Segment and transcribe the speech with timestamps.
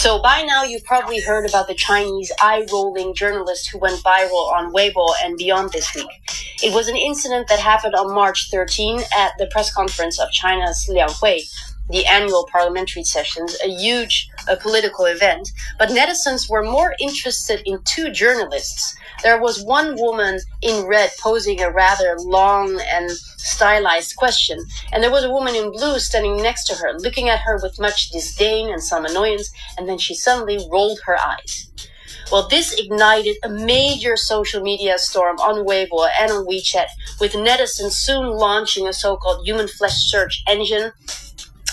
[0.00, 4.72] So by now you've probably heard about the Chinese eye-rolling journalist who went viral on
[4.72, 6.08] Weibo and beyond this week.
[6.62, 10.88] It was an incident that happened on March 13 at the press conference of China's
[10.90, 11.42] Lianghui,
[11.90, 14.28] the annual parliamentary sessions, a huge
[14.60, 15.50] political event.
[15.78, 18.96] But netizens were more interested in two journalists.
[19.22, 24.58] There was one woman in red posing a rather long and stylized question,
[24.92, 27.80] and there was a woman in blue standing next to her, looking at her with
[27.80, 31.66] much disdain and some annoyance, and then she suddenly rolled her eyes.
[32.30, 36.86] Well, this ignited a major social media storm on Weibo and on WeChat,
[37.20, 40.92] with netizens soon launching a so-called human flesh search engine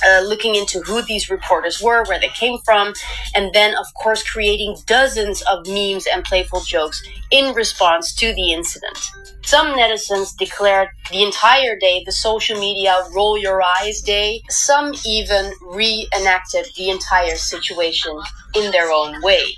[0.05, 2.93] uh, looking into who these reporters were, where they came from,
[3.35, 7.01] and then, of course, creating dozens of memes and playful jokes
[7.31, 8.97] in response to the incident.
[9.43, 14.41] Some netizens declared the entire day the social media roll your eyes day.
[14.49, 18.19] Some even reenacted the entire situation
[18.55, 19.57] in their own way.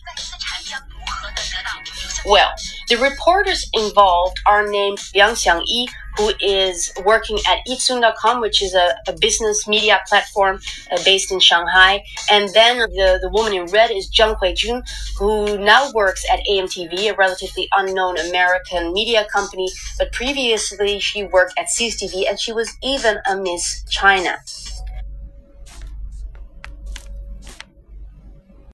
[2.25, 2.51] Well,
[2.89, 5.87] the reporters involved are named Liang Xiangyi,
[6.19, 10.59] who is working at Yicai.com, which is a, a business media platform
[10.91, 12.03] uh, based in Shanghai.
[12.29, 14.83] And then the, the woman in red is Zhang Huijun,
[15.17, 19.69] who now works at AMTV, a relatively unknown American media company.
[19.97, 24.35] But previously, she worked at CCTV and she was even a Miss China.